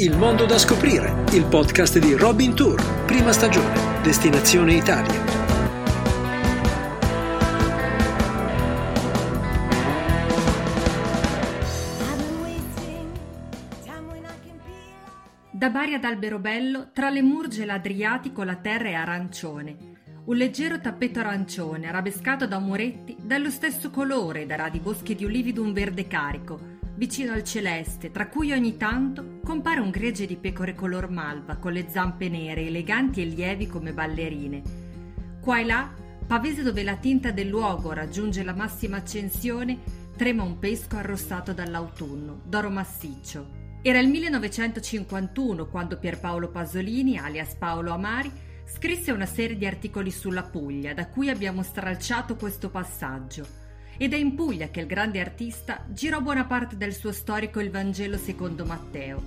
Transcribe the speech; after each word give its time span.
Il 0.00 0.16
mondo 0.16 0.46
da 0.46 0.56
scoprire, 0.56 1.24
il 1.32 1.44
podcast 1.44 1.98
di 1.98 2.14
Robin 2.14 2.54
Tour, 2.54 3.04
prima 3.04 3.32
stagione, 3.32 4.00
destinazione 4.00 4.72
Italia. 4.72 5.22
Da 15.50 15.68
Bari 15.68 15.92
ad 15.92 16.04
Alberobello, 16.04 16.88
tra 16.94 17.10
le 17.10 17.20
murge 17.20 17.64
e 17.64 17.66
l'Adriatico 17.66 18.42
la 18.42 18.56
terra 18.56 18.88
è 18.88 18.94
arancione. 18.94 19.76
Un 20.24 20.34
leggero 20.34 20.80
tappeto 20.80 21.18
arancione, 21.18 21.88
arabescato 21.88 22.46
da 22.46 22.58
muretti, 22.58 23.18
dallo 23.20 23.50
stesso 23.50 23.90
colore 23.90 24.46
darà 24.46 24.70
di 24.70 24.78
boschi 24.78 25.14
di 25.14 25.26
ulivi 25.26 25.52
d'un 25.52 25.74
verde 25.74 26.06
carico, 26.06 26.78
vicino 27.00 27.32
al 27.32 27.44
celeste, 27.44 28.10
tra 28.10 28.28
cui 28.28 28.52
ogni 28.52 28.76
tanto 28.76 29.40
compare 29.42 29.80
un 29.80 29.88
gregge 29.88 30.26
di 30.26 30.36
pecore 30.36 30.74
color 30.74 31.08
malva 31.08 31.56
con 31.56 31.72
le 31.72 31.86
zampe 31.88 32.28
nere, 32.28 32.66
eleganti 32.66 33.22
e 33.22 33.24
lievi 33.24 33.66
come 33.66 33.94
ballerine. 33.94 34.62
Qua 35.40 35.60
e 35.60 35.64
là, 35.64 35.90
pavese 36.26 36.62
dove 36.62 36.82
la 36.82 36.96
tinta 36.96 37.30
del 37.30 37.48
luogo 37.48 37.94
raggiunge 37.94 38.44
la 38.44 38.52
massima 38.52 38.98
accensione, 38.98 39.78
trema 40.14 40.42
un 40.42 40.58
pesco 40.58 40.96
arrossato 40.96 41.54
dall'autunno, 41.54 42.42
d'oro 42.44 42.68
massiccio. 42.68 43.78
Era 43.80 43.98
il 43.98 44.08
1951 44.08 45.68
quando 45.68 45.96
Pierpaolo 45.96 46.50
Pasolini, 46.50 47.16
alias 47.16 47.54
Paolo 47.54 47.92
Amari, 47.92 48.30
scrisse 48.66 49.10
una 49.10 49.24
serie 49.24 49.56
di 49.56 49.64
articoli 49.64 50.10
sulla 50.10 50.42
Puglia, 50.42 50.92
da 50.92 51.08
cui 51.08 51.30
abbiamo 51.30 51.62
stralciato 51.62 52.36
questo 52.36 52.68
passaggio 52.68 53.59
ed 54.02 54.14
è 54.14 54.16
in 54.16 54.34
Puglia 54.34 54.70
che 54.70 54.80
il 54.80 54.86
grande 54.86 55.20
artista 55.20 55.84
girò 55.88 56.22
buona 56.22 56.46
parte 56.46 56.78
del 56.78 56.94
suo 56.94 57.12
storico 57.12 57.60
Il 57.60 57.70
Vangelo 57.70 58.16
secondo 58.16 58.64
Matteo. 58.64 59.20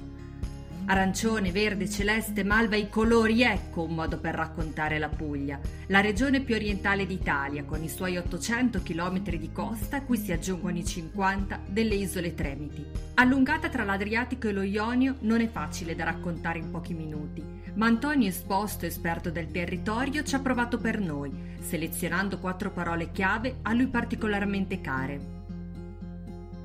Arancione, 0.86 1.52
verde, 1.52 1.88
celeste, 1.88 2.44
malva, 2.44 2.76
i 2.76 2.90
colori, 2.90 3.44
ecco 3.44 3.84
un 3.84 3.94
modo 3.94 4.18
per 4.18 4.34
raccontare 4.34 4.98
la 4.98 5.10
Puglia, 5.10 5.60
la 5.90 6.02
regione 6.02 6.42
più 6.42 6.56
orientale 6.56 7.06
d'Italia, 7.06 7.66
con 7.66 7.84
i 7.84 7.88
suoi 7.88 8.18
800 8.18 8.82
km 8.82 9.22
di 9.38 9.52
costa 9.52 9.98
a 9.98 10.02
cui 10.02 10.18
si 10.18 10.32
aggiungono 10.32 10.76
i 10.80 10.84
50 10.84 11.60
delle 11.68 11.94
isole 11.94 12.34
Tremiti. 12.34 12.84
Allungata 13.14 13.70
tra 13.70 13.84
l'Adriatico 13.84 14.48
e 14.48 14.54
lo 14.54 14.64
Ionio 14.64 15.18
non 15.20 15.42
è 15.42 15.48
facile 15.50 15.94
da 15.94 16.06
raccontare 16.06 16.58
in 16.58 16.72
pochi 16.72 16.96
minuti, 16.96 17.46
ma 17.76 17.86
Antonio 17.86 18.28
Esposto, 18.28 18.88
esperto 18.88 19.30
del 19.30 19.52
territorio, 19.52 20.24
ci 20.24 20.34
ha 20.34 20.40
provato 20.40 20.80
per 20.80 21.00
noi, 21.00 21.32
selezionando 21.64 22.40
quattro 22.40 22.72
parole 22.72 23.12
chiave 23.12 23.56
a 23.64 23.74
lui 23.74 23.88
particolarmente 23.88 24.80
care. 24.82 25.20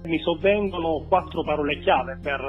Mi 0.05 0.19
sovvengono 0.19 1.05
quattro 1.09 1.43
parole 1.43 1.79
chiave 1.79 2.19
per, 2.21 2.41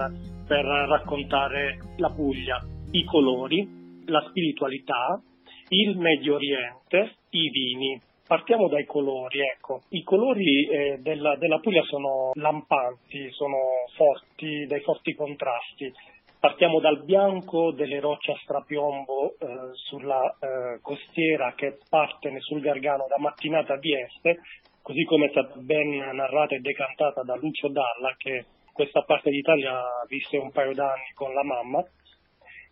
per 0.48 0.66
raccontare 0.66 1.80
la 1.98 2.10
Puglia, 2.10 2.60
i 2.92 3.04
colori, 3.06 4.04
la 4.06 4.26
spiritualità, 4.30 5.22
il 5.70 5.98
Medio 5.98 6.36
Oriente, 6.36 7.16
i 7.32 7.50
vini. 7.50 8.02
Partiamo 8.26 8.68
dai 8.68 8.86
colori, 8.86 9.40
ecco. 9.40 9.82
I 9.90 10.04
colori 10.04 10.68
eh, 10.68 11.00
della, 11.02 11.36
della, 11.38 11.60
Puglia 11.60 11.82
sono 11.84 12.32
lampanti, 12.34 13.30
sono 13.32 13.58
forti, 13.96 14.66
dai 14.68 14.82
forti 14.82 15.16
contrasti. 15.16 15.92
Partiamo 16.40 16.80
dal 16.80 17.04
bianco 17.04 17.72
delle 17.72 18.00
rocce 18.00 18.32
a 18.32 18.40
strapiombo 18.42 19.36
eh, 19.38 19.46
sulla 19.74 20.24
eh, 20.40 20.80
costiera 20.82 21.54
che 21.54 21.80
parte 21.90 22.34
sul 22.40 22.62
Gargano 22.62 23.08
da 23.10 23.20
mattinata 23.20 23.76
di 23.76 23.94
Este, 23.94 24.40
così 24.82 25.04
come 25.04 25.26
è 25.26 25.30
stata 25.32 25.60
ben 25.60 25.98
narrata 25.98 26.56
e 26.56 26.60
decantata 26.60 27.24
da 27.24 27.36
Lucio 27.36 27.68
Dalla 27.68 28.16
che 28.18 28.46
questa 28.72 29.02
parte 29.02 29.30
d'Italia 29.32 29.84
visse 30.08 30.38
un 30.38 30.52
paio 30.52 30.74
d'anni 30.74 31.12
con 31.14 31.34
la 31.34 31.44
mamma. 31.44 31.84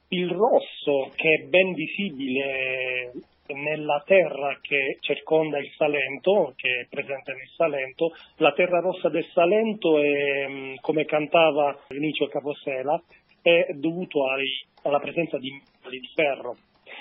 Il 0.10 0.30
rosso 0.30 1.12
che 1.16 1.28
è 1.28 1.44
ben 1.48 1.74
visibile 1.74 3.12
nella 3.48 4.02
terra 4.06 4.58
che 4.62 4.98
circonda 5.02 5.58
il 5.58 5.72
Salento, 5.76 6.54
che 6.56 6.70
è 6.70 6.88
presente 6.90 7.34
nel 7.34 7.50
Salento, 7.54 8.14
la 8.38 8.54
terra 8.54 8.80
rossa 8.80 9.10
del 9.10 9.26
Salento 9.34 10.00
è, 10.00 10.48
mm, 10.48 10.76
come 10.80 11.04
cantava 11.04 11.78
Vinicio 11.90 12.28
Caposela, 12.28 13.02
è 13.48 13.74
dovuto 13.74 14.30
ai, 14.30 14.48
alla 14.84 15.00
presenza 15.00 15.38
di 15.38 15.52
metalli 15.52 16.00
di 16.00 16.10
ferro 16.14 16.58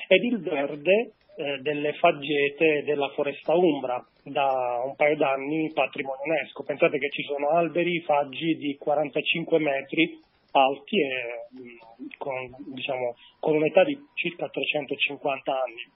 ed 0.06 0.22
il 0.22 0.40
verde 0.40 1.12
eh, 1.36 1.58
delle 1.60 1.92
faggete 1.94 2.84
della 2.84 3.08
foresta 3.08 3.54
umbra 3.54 4.04
da 4.22 4.82
un 4.84 4.94
paio 4.94 5.16
d'anni 5.16 5.72
patrimonio 5.72 6.22
UNESCO. 6.24 6.62
Pensate 6.62 6.98
che 6.98 7.10
ci 7.10 7.22
sono 7.24 7.48
alberi, 7.50 8.00
faggi 8.00 8.56
di 8.56 8.76
45 8.76 9.58
metri 9.58 10.20
alti 10.52 10.96
e 11.00 11.60
mm, 11.60 12.06
con, 12.16 12.34
diciamo, 12.72 13.16
con 13.40 13.56
un'età 13.56 13.84
di 13.84 13.98
circa 14.14 14.48
350 14.48 15.52
anni. 15.52 15.94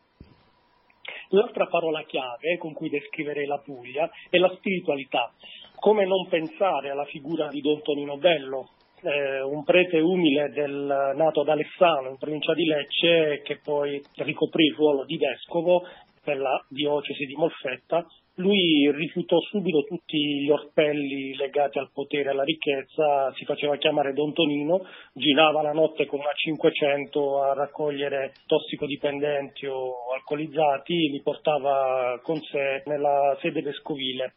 L'altra 1.31 1.67
parola 1.67 2.03
chiave 2.03 2.59
con 2.59 2.73
cui 2.73 2.89
descriverei 2.91 3.47
la 3.47 3.59
Puglia 3.59 4.11
è 4.29 4.37
la 4.37 4.53
spiritualità. 4.57 5.33
Come 5.77 6.05
non 6.05 6.29
pensare 6.29 6.91
alla 6.91 7.05
figura 7.05 7.49
di 7.49 7.61
Don 7.61 7.81
Tonino 7.83 8.19
Bello, 8.19 8.71
eh, 9.03 9.41
un 9.43 9.65
prete 9.65 9.99
umile 10.01 10.51
del, 10.51 11.13
nato 11.17 11.41
ad 11.41 11.49
Alessano 11.49 12.11
in 12.11 12.19
provincia 12.19 12.55
di 12.55 12.65
Lecce 12.65 13.43
che 13.43 13.61
poi 13.63 14.01
ricoprì 14.17 14.65
il 14.65 14.75
ruolo 14.75 15.05
di 15.05 15.17
vescovo 15.17 15.85
per 16.23 16.39
la 16.39 16.63
diocesi 16.69 17.25
di 17.25 17.35
Molfetta. 17.35 18.07
Lui 18.37 18.91
rifiutò 18.93 19.39
subito 19.41 19.83
tutti 19.83 20.17
gli 20.17 20.49
orpelli 20.49 21.35
legati 21.35 21.79
al 21.79 21.91
potere 21.93 22.29
e 22.29 22.33
alla 22.33 22.45
ricchezza, 22.45 23.33
si 23.35 23.45
faceva 23.45 23.77
chiamare 23.77 24.13
Don 24.13 24.33
Tonino, 24.33 24.87
girava 25.13 25.63
la 25.63 25.73
notte 25.73 26.07
con 26.07 26.21
una 26.21 26.33
500 26.33 27.43
a 27.43 27.55
raccogliere 27.55 28.33
tossicodipendenti 28.47 29.67
o 29.67 30.13
alcolizzati, 30.15 30.95
li 30.95 31.21
portava 31.23 32.19
con 32.23 32.37
sé 32.37 32.83
nella 32.87 33.37
sede 33.41 33.61
vescovile. 33.61 34.35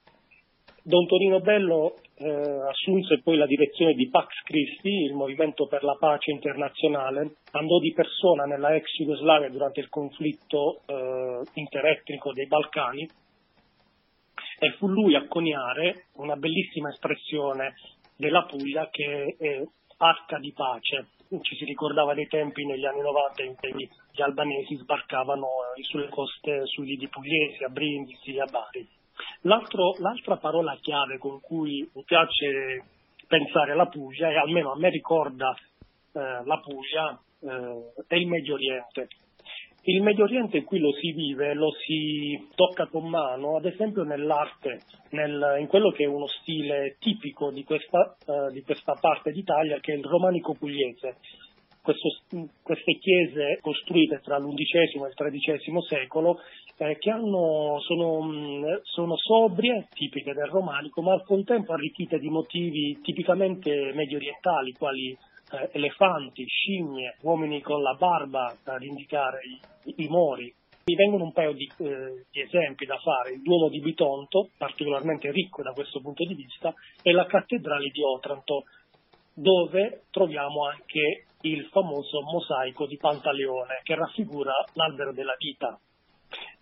Don 0.85 1.07
Torino 1.07 1.39
Bello 1.39 1.95
eh, 2.15 2.29
assunse 2.69 3.21
poi 3.21 3.37
la 3.37 3.45
direzione 3.45 3.93
di 3.93 4.09
Pax 4.09 4.41
Christi, 4.43 4.89
il 4.89 5.13
movimento 5.13 5.65
per 5.65 5.81
la 5.81 5.95
pace 5.97 6.31
internazionale, 6.31 7.37
andò 7.51 7.79
di 7.79 7.93
persona 7.93 8.43
nella 8.43 8.75
ex 8.75 8.91
Jugoslavia 8.97 9.49
durante 9.49 9.79
il 9.79 9.87
conflitto 9.87 10.81
eh, 10.85 11.41
interetnico 11.53 12.33
dei 12.33 12.47
Balcani 12.47 13.07
e 14.59 14.71
fu 14.77 14.89
lui 14.89 15.15
a 15.15 15.25
coniare 15.25 16.07
una 16.15 16.35
bellissima 16.35 16.89
espressione 16.89 17.75
della 18.17 18.43
Puglia 18.43 18.89
che 18.89 19.37
è 19.39 19.63
arca 19.99 20.37
di 20.37 20.51
pace. 20.51 21.07
Ci 21.39 21.55
si 21.55 21.63
ricordava 21.63 22.13
dei 22.13 22.27
tempi 22.27 22.65
negli 22.65 22.85
anni 22.85 22.99
90 22.99 23.43
in 23.43 23.55
cui 23.55 23.89
gli 24.11 24.21
albanesi 24.21 24.75
sbarcavano 24.75 25.47
eh, 25.77 25.83
sulle 25.83 26.09
coste 26.09 26.65
sui 26.65 26.87
lidi 26.87 27.07
pugliesi, 27.07 27.63
a 27.63 27.69
Brindisi, 27.69 28.37
a 28.37 28.45
Bari. 28.51 29.01
L'altra 29.41 30.37
parola 30.37 30.77
chiave 30.81 31.17
con 31.17 31.39
cui 31.41 31.89
mi 31.93 32.03
piace 32.03 32.83
pensare 33.27 33.71
alla 33.71 33.87
Puglia, 33.87 34.29
e 34.29 34.37
almeno 34.37 34.71
a 34.71 34.77
me 34.77 34.89
ricorda 34.89 35.55
eh, 36.13 36.19
la 36.45 36.59
Puglia, 36.59 37.19
eh, 37.41 38.05
è 38.07 38.15
il 38.15 38.27
Medio 38.27 38.53
Oriente. 38.53 39.07
Il 39.85 40.01
Medio 40.01 40.23
Oriente 40.23 40.63
qui 40.63 40.79
lo 40.79 40.93
si 40.93 41.11
vive, 41.11 41.53
lo 41.53 41.71
si 41.85 42.47
tocca 42.55 42.85
con 42.85 43.09
mano, 43.09 43.57
ad 43.57 43.65
esempio 43.65 44.03
nell'arte, 44.03 44.79
nel, 45.09 45.57
in 45.59 45.67
quello 45.67 45.91
che 45.91 46.03
è 46.03 46.07
uno 46.07 46.27
stile 46.27 46.95
tipico 46.99 47.51
di 47.51 47.65
questa, 47.65 48.15
eh, 48.25 48.53
di 48.53 48.61
questa 48.61 48.93
parte 48.99 49.31
d'Italia, 49.31 49.79
che 49.79 49.93
è 49.93 49.97
il 49.97 50.05
romanico 50.05 50.53
pugliese. 50.53 51.17
Questo, 51.81 52.07
queste 52.61 52.93
chiese 52.93 53.59
costruite 53.61 54.21
tra 54.23 54.37
l'undicesimo 54.37 55.03
e 55.03 55.09
il 55.09 55.15
tredicesimo 55.15 55.81
secolo 55.81 56.39
eh, 56.77 56.97
che 56.97 57.09
hanno, 57.09 57.79
sono, 57.81 58.21
mm, 58.23 58.63
sono, 58.83 59.15
sobrie, 59.17 59.87
tipiche 59.93 60.33
del 60.33 60.47
romanico, 60.47 61.01
ma 61.01 61.13
al 61.13 61.23
contempo 61.23 61.73
arricchite 61.73 62.19
di 62.19 62.29
motivi 62.29 62.99
tipicamente 63.01 63.91
medio 63.93 64.17
orientali, 64.17 64.73
quali 64.73 65.17
eh, 65.51 65.69
elefanti, 65.73 66.45
scimmie, 66.45 67.17
uomini 67.21 67.61
con 67.61 67.81
la 67.81 67.93
barba 67.93 68.55
ad 68.63 68.83
indicare 68.83 69.39
i, 69.85 70.03
i 70.03 70.07
mori. 70.07 70.53
Mi 70.85 70.95
vengono 70.95 71.23
un 71.23 71.31
paio 71.31 71.53
di, 71.53 71.69
eh, 71.77 72.25
di, 72.29 72.41
esempi 72.41 72.85
da 72.85 72.97
fare. 72.97 73.33
Il 73.33 73.41
Duomo 73.41 73.69
di 73.69 73.79
Bitonto, 73.79 74.49
particolarmente 74.57 75.31
ricco 75.31 75.61
da 75.61 75.71
questo 75.71 76.01
punto 76.01 76.25
di 76.25 76.33
vista, 76.33 76.73
e 77.01 77.11
la 77.11 77.25
cattedrale 77.25 77.89
di 77.89 78.01
Otranto, 78.03 78.63
dove 79.33 80.03
troviamo 80.11 80.65
anche 80.65 81.25
il 81.41 81.65
famoso 81.71 82.21
mosaico 82.21 82.85
di 82.85 82.97
Pantaleone 82.97 83.79
che 83.83 83.95
raffigura 83.95 84.53
l'albero 84.73 85.13
della 85.13 85.35
vita. 85.37 85.79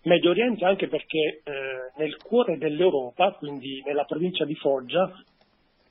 Medio 0.04 0.30
Oriente 0.30 0.64
anche 0.64 0.88
perché 0.88 1.42
eh, 1.44 1.92
nel 1.96 2.16
cuore 2.16 2.58
dell'Europa, 2.58 3.32
quindi 3.32 3.80
nella 3.84 4.04
provincia 4.04 4.44
di 4.44 4.56
Foggia, 4.56 5.12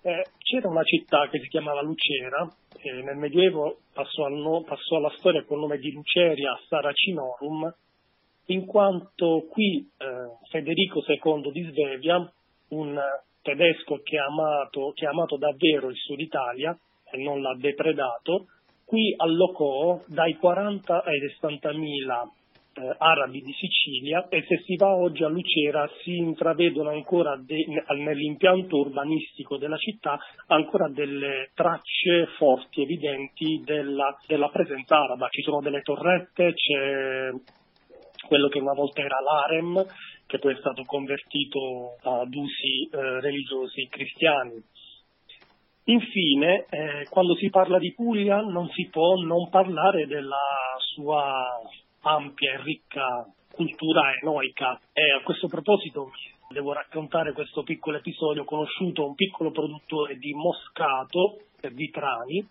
eh, 0.01 0.25
c'era 0.37 0.67
una 0.67 0.83
città 0.83 1.29
che 1.29 1.39
si 1.39 1.47
chiamava 1.47 1.81
Lucera, 1.81 2.45
e 2.77 2.91
nel 3.03 3.15
Medioevo 3.15 3.77
passò, 3.93 4.27
no, 4.27 4.63
passò, 4.63 4.97
alla 4.97 5.13
storia 5.15 5.45
col 5.45 5.59
nome 5.59 5.77
di 5.77 5.93
Luceria 5.93 6.59
Saracinorum, 6.67 7.73
in 8.47 8.65
quanto 8.65 9.45
qui 9.49 9.77
eh, 9.77 10.05
Federico 10.49 11.01
II 11.07 11.51
di 11.51 11.63
Svevia, 11.71 12.29
un 12.69 12.99
tedesco 13.41 14.01
che 14.03 14.17
ha, 14.17 14.25
amato, 14.25 14.91
che 14.93 15.05
ha 15.05 15.11
amato 15.11 15.37
davvero 15.37 15.89
il 15.89 15.95
Sud 15.95 16.19
Italia 16.19 16.77
e 17.09 17.17
non 17.17 17.41
l'ha 17.41 17.55
depredato, 17.55 18.47
qui 18.83 19.13
allocò 19.15 20.01
dai 20.07 20.35
40 20.35 21.03
ai 21.03 21.19
60 21.29 21.73
mila 21.73 22.29
eh, 22.73 22.95
arabi 22.97 23.41
di 23.41 23.53
Sicilia 23.53 24.27
e 24.29 24.43
se 24.47 24.61
si 24.65 24.75
va 24.77 24.95
oggi 24.95 25.23
a 25.23 25.27
Lucera 25.27 25.89
si 26.01 26.15
intravedono 26.15 26.89
ancora 26.89 27.35
de, 27.37 27.65
nell'impianto 27.97 28.77
urbanistico 28.77 29.57
della 29.57 29.77
città 29.77 30.17
ancora 30.47 30.87
delle 30.89 31.51
tracce 31.53 32.27
forti, 32.37 32.81
evidenti 32.81 33.61
della, 33.63 34.17
della 34.25 34.49
presenza 34.49 34.97
araba. 34.97 35.27
Ci 35.29 35.41
sono 35.41 35.59
delle 35.59 35.81
torrette, 35.81 36.53
c'è 36.53 37.29
quello 38.27 38.47
che 38.47 38.59
una 38.59 38.73
volta 38.73 39.01
era 39.01 39.19
l'Arem, 39.19 39.85
che 40.25 40.39
poi 40.39 40.53
è 40.53 40.57
stato 40.57 40.83
convertito 40.85 41.97
ad 42.03 42.33
usi 42.33 42.87
eh, 42.89 43.19
religiosi 43.19 43.87
cristiani. 43.89 44.63
Infine, 45.85 46.65
eh, 46.69 47.07
quando 47.09 47.35
si 47.35 47.49
parla 47.49 47.79
di 47.79 47.91
Puglia 47.93 48.39
non 48.39 48.69
si 48.69 48.87
può 48.89 49.15
non 49.15 49.49
parlare 49.49 50.05
della 50.05 50.37
sua 50.93 51.59
ampia 52.01 52.53
e 52.53 52.63
ricca 52.63 53.25
cultura 53.51 54.13
enoica 54.21 54.79
e 54.93 55.11
a 55.11 55.21
questo 55.23 55.47
proposito 55.47 56.11
devo 56.49 56.73
raccontare 56.73 57.33
questo 57.33 57.63
piccolo 57.63 57.97
episodio. 57.97 58.41
Ho 58.41 58.45
conosciuto 58.45 59.05
un 59.05 59.15
piccolo 59.15 59.51
produttore 59.51 60.17
di 60.17 60.33
moscato 60.33 61.39
di 61.71 61.89
Trani, 61.89 62.45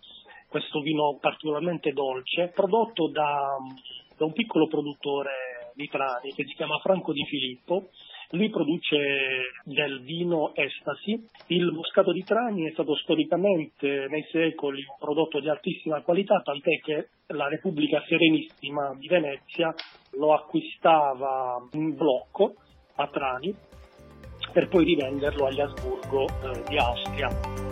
questo 0.48 0.80
vino 0.80 1.16
particolarmente 1.20 1.92
dolce, 1.92 2.52
prodotto 2.54 3.08
da, 3.08 3.56
da 4.16 4.24
un 4.24 4.32
piccolo 4.32 4.66
produttore 4.68 5.72
di 5.74 5.88
Trani 5.88 6.32
che 6.32 6.44
si 6.44 6.54
chiama 6.54 6.78
Franco 6.78 7.12
Di 7.12 7.24
Filippo 7.24 7.88
lui 8.30 8.50
produce 8.50 8.96
del 9.64 10.00
vino 10.02 10.54
estasi. 10.54 11.20
Il 11.48 11.72
moscato 11.72 12.12
di 12.12 12.22
Trani 12.22 12.68
è 12.68 12.72
stato 12.72 12.94
storicamente 12.96 14.06
nei 14.08 14.24
secoli 14.30 14.80
un 14.80 14.96
prodotto 14.98 15.40
di 15.40 15.48
altissima 15.48 16.02
qualità, 16.02 16.40
tant'è 16.42 16.78
che 16.80 17.08
la 17.28 17.48
Repubblica 17.48 18.02
Serenissima 18.06 18.94
di 18.98 19.08
Venezia 19.08 19.74
lo 20.12 20.34
acquistava 20.34 21.66
in 21.72 21.94
blocco 21.94 22.54
a 22.96 23.06
Trani 23.08 23.54
per 24.52 24.68
poi 24.68 24.84
rivenderlo 24.84 25.46
agli 25.46 25.60
Asburgo 25.60 26.26
eh, 26.26 26.62
di 26.68 26.76
Austria. 26.76 27.69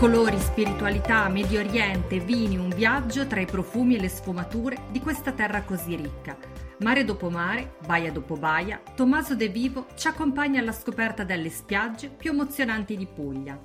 Colori, 0.00 0.38
spiritualità, 0.38 1.28
Medio 1.28 1.60
Oriente, 1.60 2.20
vini, 2.20 2.56
un 2.56 2.70
viaggio 2.70 3.26
tra 3.26 3.38
i 3.38 3.44
profumi 3.44 3.96
e 3.96 4.00
le 4.00 4.08
sfumature 4.08 4.78
di 4.90 4.98
questa 4.98 5.32
terra 5.32 5.60
così 5.60 5.94
ricca. 5.94 6.38
Mare 6.78 7.04
dopo 7.04 7.28
mare, 7.28 7.72
baia 7.84 8.10
dopo 8.10 8.34
baia, 8.36 8.80
Tommaso 8.94 9.34
De 9.36 9.48
Vivo 9.48 9.88
ci 9.96 10.08
accompagna 10.08 10.58
alla 10.58 10.72
scoperta 10.72 11.22
delle 11.22 11.50
spiagge 11.50 12.08
più 12.08 12.30
emozionanti 12.30 12.96
di 12.96 13.06
Puglia. 13.14 13.58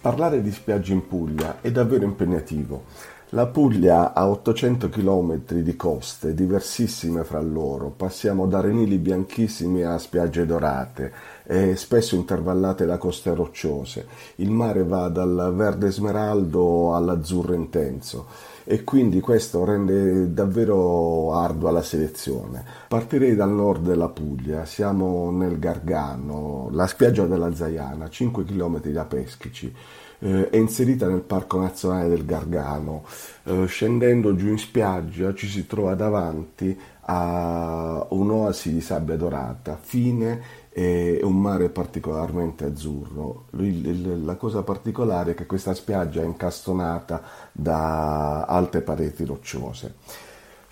Parlare 0.00 0.40
di 0.40 0.52
spiagge 0.52 0.92
in 0.92 1.08
Puglia 1.08 1.60
è 1.60 1.72
davvero 1.72 2.04
impegnativo. 2.04 2.84
La 3.32 3.46
Puglia 3.46 4.12
ha 4.12 4.28
800 4.28 4.88
km 4.88 5.52
di 5.52 5.76
coste, 5.76 6.34
diversissime 6.34 7.22
fra 7.22 7.40
loro. 7.40 7.92
Passiamo 7.96 8.48
da 8.48 8.60
renili 8.60 8.98
bianchissimi 8.98 9.84
a 9.84 9.98
spiagge 9.98 10.44
dorate, 10.44 11.12
e 11.44 11.76
spesso 11.76 12.16
intervallate 12.16 12.86
da 12.86 12.98
coste 12.98 13.32
rocciose. 13.32 14.08
Il 14.36 14.50
mare 14.50 14.82
va 14.82 15.08
dal 15.08 15.52
verde 15.54 15.92
smeraldo 15.92 16.96
all'azzurro 16.96 17.54
intenso 17.54 18.26
e 18.64 18.82
quindi 18.82 19.20
questo 19.20 19.64
rende 19.64 20.34
davvero 20.34 21.32
ardua 21.32 21.70
la 21.70 21.82
selezione. 21.82 22.64
Partirei 22.88 23.36
dal 23.36 23.50
nord 23.52 23.84
della 23.84 24.08
Puglia, 24.08 24.64
siamo 24.64 25.30
nel 25.30 25.60
Gargano, 25.60 26.68
la 26.72 26.88
spiaggia 26.88 27.26
della 27.26 27.54
Zaiana, 27.54 28.08
5 28.08 28.44
km 28.44 28.80
da 28.88 29.04
Peschici 29.04 29.72
eh, 30.20 30.48
è 30.50 30.56
inserita 30.56 31.08
nel 31.08 31.20
Parco 31.20 31.58
Nazionale 31.60 32.08
del 32.08 32.24
Gargano. 32.24 33.04
Eh, 33.44 33.66
scendendo 33.66 34.34
giù 34.36 34.48
in 34.48 34.58
spiaggia 34.58 35.34
ci 35.34 35.48
si 35.48 35.66
trova 35.66 35.94
davanti 35.94 36.78
a 37.02 38.06
un'oasi 38.10 38.72
di 38.72 38.80
sabbia 38.80 39.16
dorata, 39.16 39.76
fine 39.80 40.68
e 40.70 41.18
un 41.22 41.40
mare 41.40 41.68
particolarmente 41.68 42.64
azzurro. 42.64 43.46
La 43.50 44.36
cosa 44.36 44.62
particolare 44.62 45.32
è 45.32 45.34
che 45.34 45.46
questa 45.46 45.74
spiaggia 45.74 46.22
è 46.22 46.24
incastonata 46.24 47.22
da 47.50 48.44
alte 48.44 48.80
pareti 48.82 49.24
rocciose. 49.24 49.94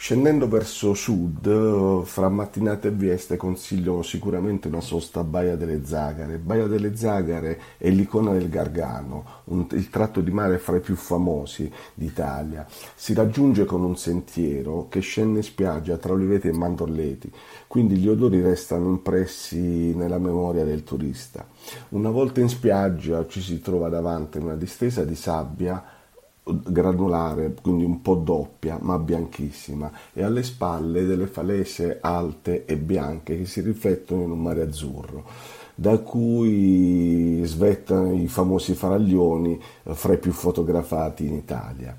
Scendendo 0.00 0.46
verso 0.46 0.94
sud, 0.94 2.04
fra 2.04 2.28
mattinate 2.28 2.86
e 2.86 2.90
vieste, 2.92 3.36
consiglio 3.36 4.00
sicuramente 4.02 4.68
una 4.68 4.80
sosta 4.80 5.20
a 5.20 5.24
Baia 5.24 5.56
delle 5.56 5.84
Zagare. 5.84 6.38
Baia 6.38 6.68
delle 6.68 6.94
Zagare 6.94 7.60
è 7.76 7.90
l'icona 7.90 8.30
del 8.30 8.48
Gargano, 8.48 9.24
un, 9.46 9.66
il 9.72 9.90
tratto 9.90 10.20
di 10.20 10.30
mare 10.30 10.58
fra 10.58 10.76
i 10.76 10.80
più 10.80 10.94
famosi 10.94 11.70
d'Italia. 11.94 12.64
Si 12.94 13.12
raggiunge 13.12 13.64
con 13.64 13.82
un 13.82 13.96
sentiero 13.96 14.86
che 14.88 15.00
scende 15.00 15.38
in 15.38 15.44
spiaggia 15.44 15.96
tra 15.96 16.12
oliveti 16.12 16.46
e 16.46 16.52
mandorleti, 16.52 17.30
quindi 17.66 17.96
gli 17.96 18.08
odori 18.08 18.40
restano 18.40 18.88
impressi 18.88 19.94
nella 19.96 20.18
memoria 20.18 20.64
del 20.64 20.84
turista. 20.84 21.44
Una 21.88 22.10
volta 22.10 22.40
in 22.40 22.48
spiaggia 22.48 23.26
ci 23.26 23.40
si 23.40 23.60
trova 23.60 23.88
davanti 23.88 24.38
una 24.38 24.54
distesa 24.54 25.04
di 25.04 25.16
sabbia 25.16 25.97
granulare, 26.48 27.54
quindi 27.60 27.84
un 27.84 28.00
po' 28.02 28.14
doppia, 28.14 28.78
ma 28.80 28.98
bianchissima, 28.98 29.90
e 30.12 30.22
alle 30.22 30.42
spalle 30.42 31.04
delle 31.04 31.26
falese 31.26 31.98
alte 32.00 32.64
e 32.64 32.76
bianche 32.76 33.36
che 33.36 33.46
si 33.46 33.60
riflettono 33.60 34.22
in 34.22 34.30
un 34.30 34.40
mare 34.40 34.62
azzurro, 34.62 35.24
da 35.74 35.98
cui 35.98 37.42
svettano 37.44 38.14
i 38.14 38.28
famosi 38.28 38.74
faraglioni 38.74 39.60
eh, 39.84 39.94
fra 39.94 40.14
i 40.14 40.18
più 40.18 40.32
fotografati 40.32 41.26
in 41.26 41.34
Italia. 41.34 41.96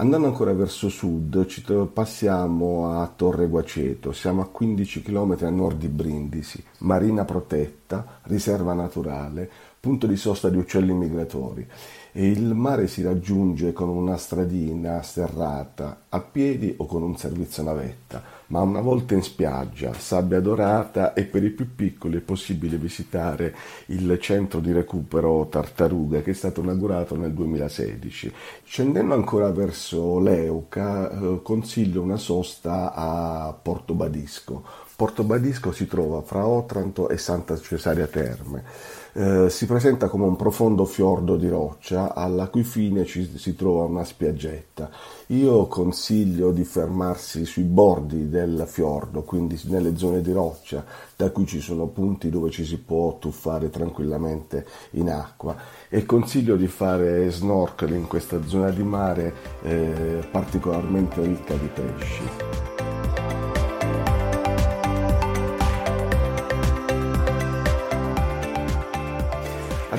Andando 0.00 0.28
ancora 0.28 0.54
verso 0.54 0.88
sud 0.88 1.44
ci 1.44 1.62
passiamo 1.92 2.98
a 2.98 3.12
Torre 3.14 3.48
Guaceto, 3.48 4.12
siamo 4.12 4.40
a 4.40 4.46
15 4.46 5.02
km 5.02 5.36
a 5.42 5.50
nord 5.50 5.76
di 5.76 5.88
Brindisi, 5.88 6.64
marina 6.78 7.26
protetta, 7.26 8.20
riserva 8.22 8.72
naturale, 8.72 9.50
punto 9.80 10.06
di 10.06 10.16
sosta 10.16 10.50
di 10.50 10.58
uccelli 10.58 10.92
migratori 10.92 11.66
e 12.12 12.28
il 12.28 12.54
mare 12.54 12.86
si 12.86 13.02
raggiunge 13.02 13.72
con 13.72 13.88
una 13.88 14.16
stradina 14.16 15.00
sterrata 15.00 16.02
a 16.08 16.20
piedi 16.20 16.74
o 16.76 16.86
con 16.86 17.02
un 17.02 17.16
servizio 17.16 17.62
navetta, 17.62 18.22
ma 18.48 18.60
una 18.60 18.80
volta 18.80 19.14
in 19.14 19.22
spiaggia, 19.22 19.92
sabbia 19.92 20.40
dorata 20.40 21.14
e 21.14 21.24
per 21.24 21.44
i 21.44 21.50
più 21.50 21.74
piccoli 21.74 22.18
è 22.18 22.20
possibile 22.20 22.76
visitare 22.76 23.54
il 23.86 24.18
centro 24.20 24.60
di 24.60 24.72
recupero 24.72 25.46
Tartaruga 25.48 26.20
che 26.20 26.32
è 26.32 26.34
stato 26.34 26.60
inaugurato 26.60 27.16
nel 27.16 27.32
2016. 27.32 28.32
Scendendo 28.64 29.14
ancora 29.14 29.50
verso 29.52 30.18
Leuca 30.18 31.10
eh, 31.10 31.40
consiglio 31.42 32.02
una 32.02 32.16
sosta 32.16 32.92
a 32.92 33.52
Porto 33.52 33.94
Badisco. 33.94 34.88
Porto 35.00 35.24
Badisco 35.24 35.72
si 35.72 35.86
trova 35.86 36.20
fra 36.20 36.46
Otranto 36.46 37.08
e 37.08 37.16
Santa 37.16 37.58
Cesaria 37.58 38.06
Terme 38.06 38.64
eh, 39.12 39.48
si 39.48 39.64
presenta 39.64 40.08
come 40.08 40.24
un 40.24 40.36
profondo 40.36 40.84
fiordo 40.84 41.36
di 41.36 41.48
roccia 41.48 42.14
alla 42.14 42.48
cui 42.48 42.62
fine 42.62 43.04
ci, 43.06 43.38
si 43.38 43.54
trova 43.54 43.84
una 43.84 44.04
spiaggetta. 44.04 44.90
Io 45.28 45.66
consiglio 45.68 46.52
di 46.52 46.64
fermarsi 46.64 47.44
sui 47.44 47.62
bordi 47.62 48.28
del 48.28 48.64
fiordo, 48.66 49.22
quindi 49.22 49.58
nelle 49.64 49.96
zone 49.96 50.20
di 50.20 50.32
roccia, 50.32 50.84
da 51.16 51.30
cui 51.30 51.46
ci 51.46 51.60
sono 51.60 51.86
punti 51.86 52.28
dove 52.28 52.50
ci 52.50 52.66
si 52.66 52.78
può 52.78 53.16
tuffare 53.18 53.70
tranquillamente 53.70 54.66
in 54.90 55.10
acqua 55.10 55.56
e 55.88 56.04
consiglio 56.04 56.56
di 56.56 56.66
fare 56.66 57.30
snorkel 57.30 57.94
in 57.94 58.06
questa 58.06 58.44
zona 58.46 58.68
di 58.68 58.82
mare 58.82 59.32
eh, 59.62 60.28
particolarmente 60.30 61.22
ricca 61.22 61.54
di 61.54 61.68
pesci. 61.72 62.69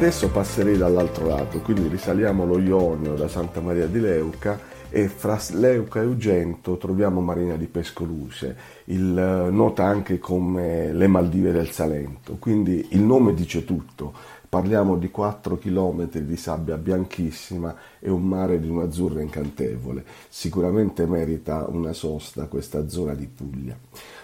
Adesso 0.01 0.31
passerei 0.31 0.77
dall'altro 0.77 1.27
lato, 1.27 1.59
quindi 1.59 1.87
risaliamo 1.87 2.43
lo 2.43 2.57
Ionio 2.57 3.13
da 3.13 3.27
Santa 3.27 3.61
Maria 3.61 3.85
di 3.85 3.99
Leuca 3.99 4.59
e 4.89 5.07
fra 5.07 5.39
Leuca 5.51 6.01
e 6.01 6.05
Ugento 6.05 6.77
troviamo 6.77 7.21
Marina 7.21 7.55
di 7.55 7.67
Pescoluse, 7.67 8.57
il, 8.85 8.99
nota 9.51 9.83
anche 9.83 10.17
come 10.17 10.91
le 10.91 11.05
Maldive 11.05 11.51
del 11.51 11.69
Salento, 11.69 12.37
quindi 12.39 12.87
il 12.93 13.01
nome 13.01 13.35
dice 13.35 13.63
tutto. 13.63 14.39
Parliamo 14.49 14.97
di 14.97 15.11
4 15.11 15.57
km 15.59 16.09
di 16.09 16.35
sabbia 16.35 16.77
bianchissima 16.77 17.73
e 17.99 18.09
un 18.09 18.23
mare 18.23 18.59
di 18.59 18.67
un 18.67 18.81
azzurro 18.81 19.19
incantevole. 19.19 20.03
Sicuramente 20.27 21.05
merita 21.05 21.67
una 21.69 21.93
sosta 21.93 22.47
questa 22.47 22.89
zona 22.89 23.13
di 23.13 23.27
Puglia. 23.27 23.77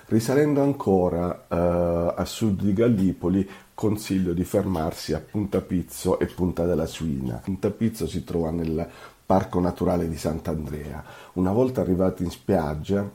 Risalendo 0.07 0.61
ancora 0.61 1.45
eh, 1.47 2.13
a 2.17 2.25
sud 2.25 2.61
di 2.61 2.73
Gallipoli, 2.73 3.47
consiglio 3.77 4.33
di 4.33 4.43
fermarsi 4.43 5.13
a 5.13 5.19
Punta 5.19 5.61
Pizzo 5.61 6.17
e 6.17 6.25
Punta 6.25 6.65
della 6.65 6.87
Suina. 6.87 7.35
Punta 7.35 7.69
Pizzo 7.69 8.07
si 8.07 8.23
trova 8.23 8.49
nel 8.49 8.89
Parco 9.23 9.59
Naturale 9.59 10.09
di 10.09 10.17
Sant'Andrea. 10.17 11.03
Una 11.33 11.51
volta 11.51 11.81
arrivati 11.81 12.23
in 12.23 12.31
spiaggia, 12.31 13.07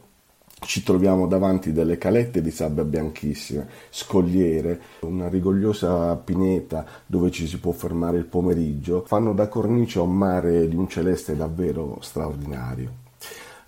ci 0.60 0.84
troviamo 0.84 1.26
davanti 1.26 1.72
delle 1.72 1.98
calette 1.98 2.40
di 2.40 2.52
sabbia 2.52 2.84
bianchissime, 2.84 3.66
scogliere, 3.90 4.80
una 5.00 5.28
rigogliosa 5.28 6.14
pineta 6.14 6.86
dove 7.06 7.32
ci 7.32 7.48
si 7.48 7.58
può 7.58 7.72
fermare 7.72 8.18
il 8.18 8.26
pomeriggio, 8.26 9.02
fanno 9.04 9.34
da 9.34 9.48
cornice 9.48 9.98
a 9.98 10.02
un 10.02 10.16
mare 10.16 10.68
di 10.68 10.76
un 10.76 10.88
celeste 10.88 11.34
davvero 11.34 11.98
straordinario. 12.02 13.00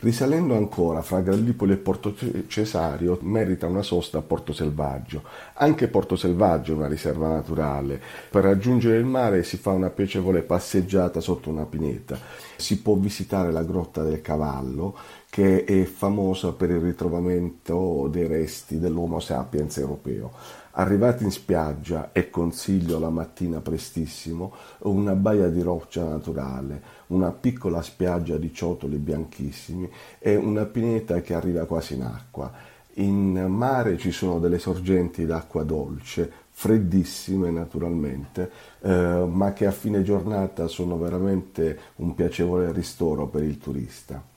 Risalendo 0.01 0.55
ancora 0.55 1.01
fra 1.01 1.21
Gallipoli 1.21 1.73
e 1.73 1.77
Porto 1.77 2.15
Cesario 2.47 3.19
merita 3.23 3.67
una 3.67 3.83
sosta 3.83 4.19
a 4.19 4.23
Porto 4.23 4.53
Selvaggio. 4.53 5.23
Anche 5.55 5.89
Porto 5.89 6.17
Selvaggio 6.17 6.73
è 6.73 6.77
una 6.77 6.89
riserva 6.89 7.29
naturale. 7.29 8.01
Per 8.31 8.43
raggiungere 8.43 8.99
il 8.99 9.07
mare 9.07 9.45
si 9.45 9.57
fa 9.57 9.71
una 9.71 9.91
piacevole 9.91 10.43
passeggiata 10.43 11.21
sotto 11.21 11.49
una 11.49 11.65
pineta. 11.65 12.19
Si 12.57 12.83
può 12.83 12.97
visitare 12.97 13.51
la 13.51 13.63
Grotta 13.63 14.03
del 14.03 14.21
Cavallo 14.21 14.95
che 15.35 15.65
è 15.65 15.83
famosa 15.85 16.53
per 16.53 16.71
il 16.71 16.81
ritrovamento 16.81 18.07
dei 18.09 18.29
resti 18.29 18.79
dell'Homo 18.79 19.19
sapiens 19.19 19.79
europeo. 19.79 20.31
Arrivati 20.77 21.25
in 21.25 21.31
spiaggia 21.31 22.11
e 22.13 22.31
consiglio 22.31 22.99
la 22.99 23.09
mattina 23.09 23.61
prestissimo 23.61 24.53
una 24.83 25.15
baia 25.15 25.49
di 25.49 25.61
roccia 25.61 26.05
naturale, 26.05 26.83
una 27.09 27.31
piccola 27.31 27.83
spiaggia 27.83 28.37
di 28.37 28.53
ciotoli 28.53 28.97
bianchissimi 28.97 29.91
e 30.19 30.37
una 30.37 30.65
pineta 30.65 31.21
che 31.21 31.35
arriva 31.35 31.67
quasi 31.67 31.95
in 31.95 32.03
acqua. 32.03 32.53
In 32.99 33.47
mare 33.49 33.97
ci 33.99 34.13
sono 34.13 34.39
delle 34.39 34.59
sorgenti 34.59 35.27
d'acqua 35.27 35.65
dolce, 35.65 36.31
freddissime 36.51 37.51
naturalmente, 37.51 38.51
eh, 38.81 39.27
ma 39.29 39.53
che 39.53 39.67
a 39.67 39.73
fine 39.73 40.03
giornata 40.03 40.69
sono 40.69 40.97
veramente 40.97 41.79
un 41.97 42.15
piacevole 42.15 42.71
ristoro 42.73 43.27
per 43.27 43.43
il 43.43 43.59
turista. 43.59 44.34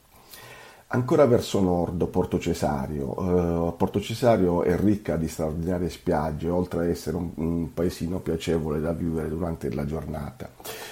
Ancora 0.89 1.25
verso 1.25 1.59
nord, 1.59 2.07
Porto 2.07 2.39
Cesario. 2.39 3.21
Uh, 3.21 3.75
Porto 3.75 3.99
Cesario 3.99 4.63
è 4.63 4.77
ricca 4.79 5.17
di 5.17 5.27
straordinarie 5.27 5.89
spiagge, 5.89 6.47
oltre 6.47 6.79
ad 6.79 6.87
essere 6.87 7.17
un, 7.17 7.31
un 7.35 7.73
paesino 7.73 8.19
piacevole 8.19 8.79
da 8.79 8.93
vivere 8.93 9.27
durante 9.27 9.69
la 9.73 9.85
giornata. 9.85 10.49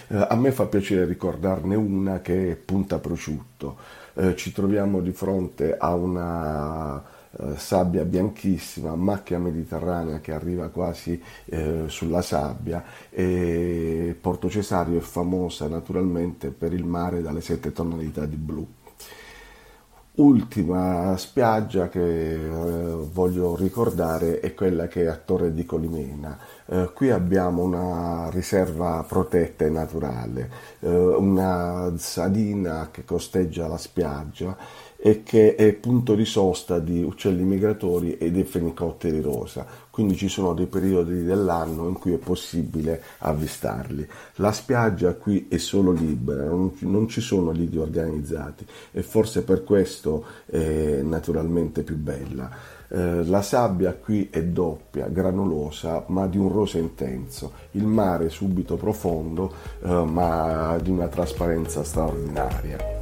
Uh, 0.07 0.25
a 0.27 0.35
me 0.35 0.51
fa 0.51 0.65
piacere 0.65 1.05
ricordarne 1.05 1.75
una 1.75 2.19
che 2.19 2.51
è 2.51 2.55
Punta 2.57 2.99
Prosciutto. 2.99 3.77
Uh, 4.15 4.33
ci 4.33 4.51
troviamo 4.51 4.99
di 4.99 5.13
fronte 5.13 5.77
a 5.77 5.93
una 5.93 7.13
sabbia 7.57 8.05
bianchissima, 8.05 8.95
macchia 8.95 9.37
mediterranea 9.37 10.21
che 10.21 10.31
arriva 10.31 10.69
quasi 10.69 11.21
sulla 11.87 12.21
sabbia 12.21 12.81
e 13.09 14.15
Porto 14.21 14.49
Cesario 14.49 14.97
è 14.97 15.01
famosa 15.01 15.67
naturalmente 15.67 16.47
per 16.51 16.71
il 16.71 16.85
mare 16.85 17.21
dalle 17.21 17.41
sette 17.41 17.73
tonalità 17.73 18.25
di 18.25 18.37
blu. 18.37 18.65
Ultima 20.17 21.17
spiaggia 21.17 21.89
che 21.89 22.35
eh, 22.35 22.37
voglio 23.11 23.53
ricordare 23.57 24.39
è 24.39 24.53
quella 24.53 24.87
che 24.87 25.03
è 25.03 25.07
a 25.07 25.17
Torre 25.17 25.53
di 25.53 25.65
Colimena. 25.65 26.37
Eh, 26.67 26.91
qui 26.93 27.09
abbiamo 27.09 27.63
una 27.63 28.29
riserva 28.29 29.03
protetta 29.05 29.65
e 29.65 29.69
naturale, 29.69 30.49
eh, 30.79 30.87
una 30.87 31.91
salina 31.97 32.87
che 32.91 33.03
costeggia 33.03 33.67
la 33.67 33.77
spiaggia 33.77 34.55
e 34.95 35.21
che 35.21 35.55
è 35.55 35.73
punto 35.73 36.15
di 36.15 36.25
sosta 36.25 36.79
di 36.79 37.03
uccelli 37.03 37.43
migratori 37.43 38.17
e 38.17 38.31
dei 38.31 38.45
fenicotteri 38.45 39.19
rosa, 39.19 39.65
quindi 39.95 40.17
ci 40.17 40.27
sono 40.27 40.53
dei 40.53 40.65
periodi 40.65 41.23
dell'anno 41.23 41.87
in 41.87 41.93
cui 41.93 42.11
è 42.11 42.17
possibile 42.17 43.01
avvistarli. 43.19 44.05
La 44.35 44.51
spiaggia 44.51 45.13
qui 45.13 45.47
è 45.47 45.55
solo 45.55 45.93
libera, 45.93 46.43
non, 46.49 47.07
ci 47.07 47.21
sono 47.21 47.51
lidi 47.51 47.77
organizzati 47.77 48.65
e 48.91 49.01
forse 49.01 49.43
per 49.43 49.63
questo 49.63 50.25
è 50.47 50.99
naturalmente 51.01 51.83
più 51.83 51.95
bella. 51.95 52.51
Eh, 52.89 53.23
la 53.23 53.41
sabbia 53.41 53.93
qui 53.93 54.27
è 54.29 54.43
doppia, 54.43 55.07
granulosa, 55.07 56.03
ma 56.07 56.27
di 56.27 56.37
un 56.37 56.49
rosa 56.49 56.77
intenso. 56.77 57.53
Il 57.71 57.85
mare 57.85 58.27
subito 58.27 58.75
profondo, 58.75 59.49
eh, 59.81 59.87
ma 59.87 60.77
di 60.81 60.89
una 60.89 61.07
trasparenza 61.07 61.85
straordinaria. 61.85 62.94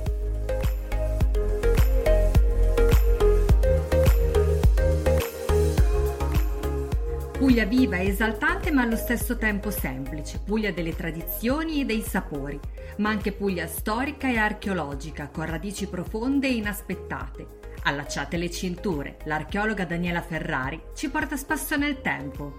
Puglia 7.54 7.68
viva 7.68 7.98
e 7.98 8.08
esaltante 8.08 8.72
ma 8.72 8.82
allo 8.82 8.96
stesso 8.96 9.38
tempo 9.38 9.70
semplice, 9.70 10.42
Puglia 10.44 10.72
delle 10.72 10.96
tradizioni 10.96 11.82
e 11.82 11.86
dei 11.86 12.02
sapori, 12.02 12.60
ma 12.98 13.10
anche 13.10 13.32
Puglia 13.32 13.68
storica 13.68 14.28
e 14.28 14.40
archeologica 14.40 15.30
con 15.30 15.46
radici 15.46 15.88
profonde 15.88 16.48
e 16.48 16.54
inaspettate. 16.54 17.46
Allacciate 17.84 18.38
le 18.38 18.50
cinture, 18.50 19.18
l'archeologa 19.26 19.86
Daniela 19.86 20.22
Ferrari 20.22 20.82
ci 20.96 21.12
porta 21.12 21.36
spesso 21.36 21.78
nel 21.78 22.02
tempo. 22.02 22.54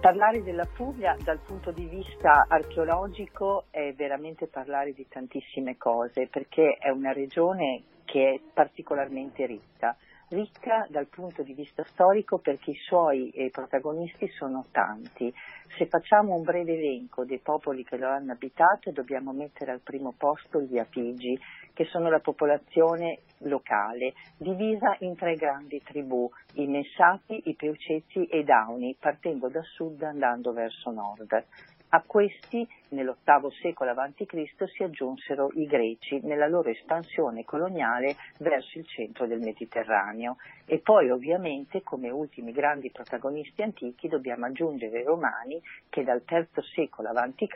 Parlare 0.00 0.42
della 0.42 0.66
Puglia 0.66 1.16
dal 1.22 1.38
punto 1.38 1.70
di 1.70 1.86
vista 1.86 2.46
archeologico 2.48 3.66
è 3.70 3.94
veramente 3.96 4.48
parlare 4.48 4.92
di 4.92 5.06
tantissime 5.08 5.76
cose 5.76 6.26
perché 6.26 6.78
è 6.80 6.88
una 6.90 7.12
regione 7.12 7.84
che 8.04 8.32
è 8.34 8.40
particolarmente 8.52 9.46
ricca 9.46 9.96
ricca 10.30 10.86
dal 10.88 11.06
punto 11.06 11.42
di 11.42 11.54
vista 11.54 11.84
storico 11.84 12.38
perché 12.38 12.70
i 12.70 12.78
suoi 12.86 13.30
eh, 13.30 13.50
protagonisti 13.50 14.28
sono 14.28 14.66
tanti. 14.70 15.32
Se 15.76 15.86
facciamo 15.86 16.34
un 16.34 16.42
breve 16.42 16.74
elenco 16.74 17.24
dei 17.24 17.38
popoli 17.38 17.84
che 17.84 17.96
lo 17.96 18.08
hanno 18.08 18.32
abitato, 18.32 18.90
dobbiamo 18.90 19.32
mettere 19.32 19.72
al 19.72 19.80
primo 19.80 20.14
posto 20.16 20.60
gli 20.60 20.78
Apigi, 20.78 21.38
che 21.72 21.84
sono 21.84 22.10
la 22.10 22.20
popolazione 22.20 23.20
locale, 23.38 24.14
divisa 24.36 24.96
in 25.00 25.16
tre 25.16 25.34
grandi 25.34 25.80
tribù, 25.82 26.28
i 26.54 26.66
Messati, 26.66 27.42
i 27.44 27.54
Peuceti 27.54 28.26
e 28.26 28.40
i 28.40 28.44
Dauni, 28.44 28.96
partendo 28.98 29.48
da 29.48 29.62
sud 29.62 30.02
andando 30.02 30.52
verso 30.52 30.90
nord. 30.90 31.44
A 31.92 32.02
questi, 32.06 32.64
nell'VIII 32.90 33.50
secolo 33.60 33.90
a.C., 33.90 34.24
si 34.68 34.84
aggiunsero 34.84 35.50
i 35.54 35.66
greci 35.66 36.20
nella 36.22 36.46
loro 36.46 36.68
espansione 36.68 37.44
coloniale 37.44 38.14
verso 38.38 38.78
il 38.78 38.86
centro 38.86 39.26
del 39.26 39.40
Mediterraneo 39.40 40.36
e 40.66 40.78
poi 40.78 41.10
ovviamente 41.10 41.82
come 41.82 42.08
ultimi 42.10 42.52
grandi 42.52 42.92
protagonisti 42.92 43.62
antichi 43.62 44.06
dobbiamo 44.06 44.46
aggiungere 44.46 45.00
i 45.00 45.04
romani 45.04 45.60
che 45.88 46.04
dal 46.04 46.22
III 46.28 46.46
secolo 46.72 47.08
a.C. 47.08 47.48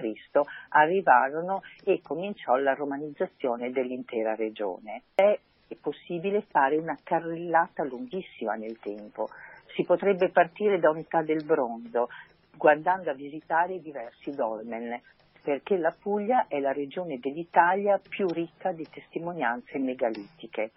arrivarono 0.70 1.62
e 1.84 2.00
cominciò 2.02 2.56
la 2.56 2.74
romanizzazione 2.74 3.70
dell'intera 3.70 4.34
regione. 4.34 5.02
È 5.14 5.38
possibile 5.80 6.42
fare 6.42 6.76
una 6.76 6.98
carrellata 7.04 7.84
lunghissima 7.84 8.54
nel 8.54 8.80
tempo. 8.80 9.28
Si 9.76 9.84
potrebbe 9.84 10.30
partire 10.30 10.78
da 10.80 10.90
unità 10.90 11.22
del 11.22 11.44
bronzo, 11.44 12.08
guardando 12.56 13.10
a 13.10 13.14
visitare 13.14 13.80
diversi 13.80 14.30
dolmen, 14.30 15.00
perché 15.42 15.76
la 15.76 15.94
Puglia 15.96 16.46
è 16.48 16.58
la 16.58 16.72
regione 16.72 17.18
dell'Italia 17.18 18.00
più 18.00 18.26
ricca 18.28 18.72
di 18.72 18.86
testimonianze 18.88 19.78
megalitiche. 19.78 20.72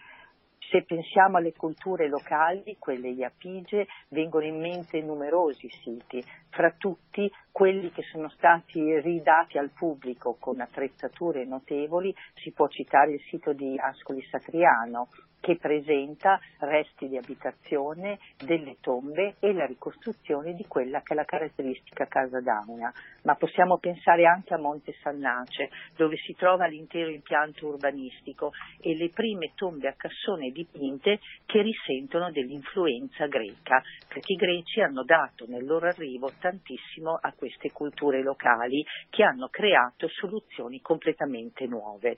Se 0.69 0.83
pensiamo 0.83 1.37
alle 1.37 1.53
culture 1.53 2.09
locali, 2.09 2.75
quelle 2.77 3.07
iapigie, 3.07 3.87
vengono 4.09 4.43
in 4.43 4.59
mente 4.59 5.01
numerosi 5.01 5.69
siti, 5.69 6.21
fra 6.49 6.73
tutti 6.77 7.31
quelli 7.49 7.89
che 7.91 8.01
sono 8.11 8.27
stati 8.27 8.99
ridati 8.99 9.57
al 9.57 9.69
pubblico 9.69 10.35
con 10.37 10.59
attrezzature 10.59 11.45
notevoli, 11.45 12.13
si 12.35 12.51
può 12.51 12.67
citare 12.67 13.13
il 13.13 13.21
sito 13.29 13.53
di 13.53 13.79
Ascoli 13.79 14.21
Satriano, 14.23 15.07
che 15.47 15.55
presenta 15.55 16.41
resti 16.59 17.07
di 17.07 17.15
abitazione, 17.15 18.19
delle 18.35 18.75
tombe 18.81 19.35
e 19.39 19.53
la 19.53 19.65
ricostruzione 19.65 20.53
di 20.53 20.65
quella 20.67 20.99
che 20.99 21.13
è 21.13 21.15
la 21.15 21.23
caratteristica 21.23 22.05
casa 22.05 22.41
Dauna. 22.41 22.91
Ma 23.23 23.35
possiamo 23.35 23.77
pensare 23.77 24.25
anche 24.25 24.53
a 24.53 24.57
Monte 24.57 24.97
Sannace, 25.01 25.69
dove 25.95 26.17
si 26.17 26.35
trova 26.35 26.67
l'intero 26.67 27.09
impianto 27.09 27.67
urbanistico 27.67 28.51
e 28.81 28.97
le 28.97 29.07
prime 29.07 29.53
tombe 29.55 29.87
a 29.87 29.95
cassone 29.95 30.49
dipinte 30.49 31.19
che 31.45 31.61
risentono 31.61 32.29
dell'influenza 32.29 33.27
greca, 33.27 33.81
perché 34.05 34.33
i 34.33 34.35
greci 34.35 34.81
hanno 34.81 35.05
dato 35.05 35.45
nel 35.47 35.65
loro 35.65 35.87
arrivo 35.87 36.29
tantissimo 36.41 37.17
a 37.21 37.31
queste 37.31 37.71
culture 37.71 38.21
locali 38.21 38.83
che 39.09 39.23
hanno 39.23 39.47
creato 39.47 40.09
soluzioni 40.09 40.81
completamente 40.81 41.67
nuove. 41.67 42.17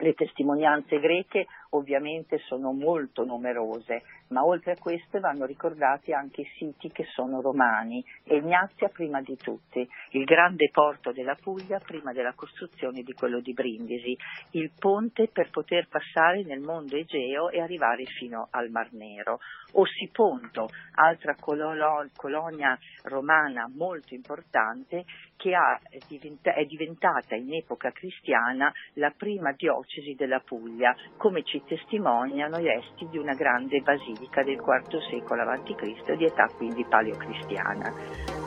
Le 0.00 0.14
testimonianze 0.14 0.98
greche 0.98 1.46
ovviamente 1.70 2.38
sono 2.46 2.72
molto 2.72 3.22
numerose, 3.24 4.02
ma 4.28 4.42
oltre 4.42 4.72
a 4.72 4.78
queste 4.78 5.20
vanno 5.20 5.44
ricordati 5.44 6.14
anche 6.14 6.40
i 6.40 6.50
siti 6.56 6.90
che 6.90 7.04
sono 7.12 7.42
romani 7.42 8.02
e 8.24 8.36
Ignazia 8.36 8.88
prima 8.88 9.20
di 9.20 9.36
tutti, 9.36 9.86
il 10.12 10.24
grande 10.24 10.70
porto 10.72 11.12
della 11.12 11.36
Puglia 11.38 11.78
prima 11.78 12.12
della 12.12 12.32
costruzione 12.32 13.02
di 13.02 13.12
quello 13.12 13.40
di 13.40 13.52
Brindisi, 13.52 14.16
il 14.52 14.70
ponte 14.78 15.28
per 15.28 15.50
poter 15.50 15.86
passare 15.86 16.44
nel 16.44 16.60
mondo 16.60 16.96
Egeo 16.96 17.50
e 17.50 17.60
arrivare 17.60 18.04
fino 18.04 18.48
al 18.50 18.70
Mar 18.70 18.92
Nero, 18.92 19.38
Ossiponto, 19.72 20.68
altra 20.94 21.36
colonia 21.36 22.76
romana 23.04 23.70
molto 23.72 24.14
importante 24.14 25.04
che 25.36 25.52
è 25.52 26.64
diventata 26.64 27.36
in 27.36 27.54
epoca 27.54 27.92
cristiana 27.92 28.72
la 28.94 29.12
prima 29.16 29.52
diocesi 29.52 29.89
diocesi 29.90 30.14
della 30.14 30.38
Puglia, 30.38 30.94
come 31.16 31.42
ci 31.42 31.62
testimoniano 31.66 32.58
i 32.58 32.64
resti 32.64 33.08
di 33.08 33.18
una 33.18 33.34
grande 33.34 33.80
basilica 33.80 34.44
del 34.44 34.54
IV 34.54 35.00
secolo 35.10 35.42
a.C. 35.42 36.14
di 36.16 36.24
età 36.24 36.46
quindi 36.56 36.84
paleocristiana. 36.84 38.38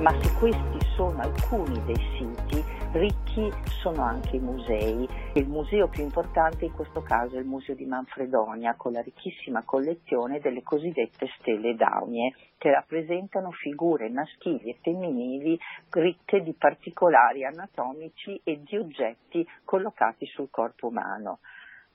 ma 0.00 0.12
se 0.20 0.34
questi 0.34 0.78
sono 0.96 1.18
alcuni 1.22 1.82
dei 1.86 1.96
siti, 2.18 2.62
ricchi 2.94 3.50
sono 3.80 4.02
anche 4.02 4.36
i 4.36 4.40
musei. 4.40 5.08
Il 5.34 5.48
museo 5.48 5.88
più 5.88 6.04
importante 6.04 6.64
in 6.64 6.72
questo 6.72 7.02
caso 7.02 7.36
è 7.36 7.40
il 7.40 7.44
Museo 7.44 7.74
di 7.74 7.86
Manfredonia, 7.86 8.76
con 8.76 8.92
la 8.92 9.00
ricchissima 9.00 9.64
collezione 9.64 10.38
delle 10.38 10.62
cosiddette 10.62 11.28
stelle 11.38 11.74
daunie, 11.74 12.32
che 12.56 12.70
rappresentano 12.70 13.50
figure 13.50 14.08
maschili 14.10 14.70
e 14.70 14.78
femminili 14.80 15.58
ricche 15.90 16.42
di 16.42 16.52
particolari 16.52 17.44
anatomici 17.44 18.40
e 18.44 18.62
di 18.62 18.76
oggetti 18.76 19.44
collocati 19.64 20.26
sul 20.26 20.48
corpo 20.50 20.86
umano. 20.86 21.40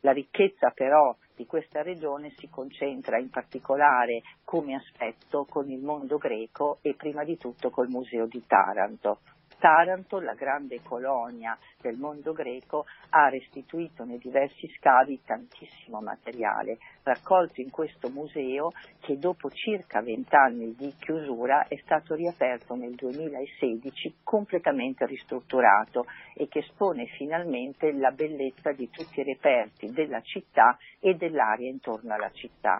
La 0.01 0.11
ricchezza 0.11 0.71
però 0.71 1.15
di 1.33 1.45
questa 1.45 1.81
regione 1.81 2.31
si 2.37 2.49
concentra 2.49 3.17
in 3.17 3.29
particolare 3.29 4.21
come 4.43 4.75
aspetto 4.75 5.45
con 5.49 5.69
il 5.69 5.81
mondo 5.81 6.17
greco 6.17 6.79
e 6.81 6.93
prima 6.95 7.23
di 7.23 7.37
tutto 7.37 7.69
col 7.69 7.87
Museo 7.87 8.25
di 8.25 8.43
Taranto. 8.45 9.19
Taranto, 9.59 10.19
la 10.21 10.35
grande 10.35 10.81
colonia 10.81 11.57
del 11.81 11.97
mondo 11.97 12.31
greco, 12.31 12.85
ha 13.09 13.27
restituito 13.27 14.05
nei 14.05 14.17
diversi 14.17 14.67
scavi 14.77 15.21
tantissimo 15.25 15.99
materiale 15.99 16.77
raccolto 17.03 17.59
in 17.59 17.69
questo 17.69 18.09
museo 18.09 18.71
che 19.01 19.17
dopo 19.17 19.49
circa 19.49 20.01
vent'anni 20.01 20.75
di 20.75 20.93
chiusura 20.97 21.67
è 21.67 21.75
stato 21.83 22.15
riaperto 22.15 22.75
nel 22.75 22.95
2016 22.95 24.19
completamente 24.23 25.05
ristrutturato 25.05 26.05
e 26.35 26.47
che 26.47 26.59
espone 26.59 27.05
finalmente 27.17 27.91
la 27.91 28.11
bellezza 28.11 28.71
di 28.71 28.89
tutti 28.89 29.19
i 29.19 29.23
reperti 29.23 29.91
della 29.91 30.21
città 30.21 30.77
e 30.99 31.15
dell'area 31.15 31.67
intorno 31.69 32.13
alla 32.13 32.31
città. 32.31 32.79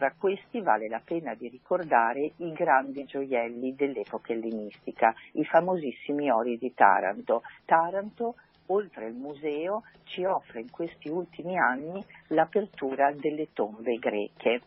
Tra 0.00 0.14
questi 0.16 0.62
vale 0.62 0.88
la 0.88 1.02
pena 1.04 1.34
di 1.34 1.46
ricordare 1.48 2.32
i 2.36 2.52
grandi 2.54 3.04
gioielli 3.04 3.74
dell'epoca 3.74 4.32
ellenistica, 4.32 5.14
i 5.32 5.44
famosissimi 5.44 6.30
ori 6.30 6.56
di 6.56 6.72
Taranto. 6.72 7.42
Taranto 7.66 8.36
oltre 8.68 9.04
al 9.04 9.12
museo, 9.12 9.82
ci 10.04 10.24
offre 10.24 10.60
in 10.60 10.70
questi 10.70 11.10
ultimi 11.10 11.58
anni 11.58 12.02
l'apertura 12.28 13.12
delle 13.12 13.52
tombe 13.52 13.96
greche, 13.96 14.62